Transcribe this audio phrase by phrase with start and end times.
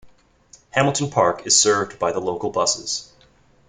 [0.71, 3.13] Hamilton Park is served by the local buses.